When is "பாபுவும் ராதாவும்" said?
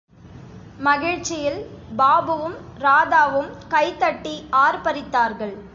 1.97-3.49